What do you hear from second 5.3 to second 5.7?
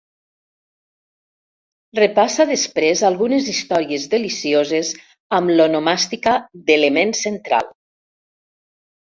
amb